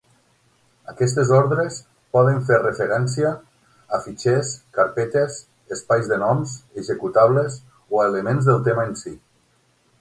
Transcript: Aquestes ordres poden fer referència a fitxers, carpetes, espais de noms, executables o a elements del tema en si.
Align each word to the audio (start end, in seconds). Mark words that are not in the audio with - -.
Aquestes 0.91 1.33
ordres 1.39 1.75
poden 2.17 2.39
fer 2.47 2.57
referència 2.63 3.33
a 3.97 4.01
fitxers, 4.07 4.55
carpetes, 4.79 5.39
espais 5.79 6.11
de 6.15 6.21
noms, 6.27 6.57
executables 6.85 7.63
o 7.95 8.01
a 8.05 8.11
elements 8.13 8.51
del 8.53 8.63
tema 8.71 8.91
en 8.93 9.03
si. 9.05 9.19